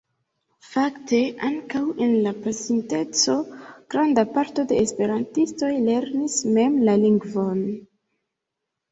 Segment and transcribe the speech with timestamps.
[0.67, 1.17] Fakte
[1.47, 3.35] ankaŭ en la pasinteco
[3.95, 7.61] granda parto de esperantistoj lernis mem la lingvon.